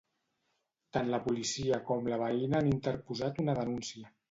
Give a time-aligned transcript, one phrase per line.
[0.97, 4.15] Tant la policia com la veïna han interposat una denúncia.